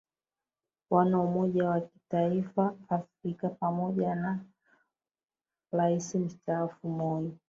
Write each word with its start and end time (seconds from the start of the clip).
wana 0.89 1.19
umoja 1.21 1.69
wa 1.69 1.81
kitaifa 1.81 2.75
Afrika 2.89 3.49
pamoja 3.49 4.15
na 4.15 4.39
rais 5.71 6.15
mstaafu 6.15 6.87
Moi 6.87 7.31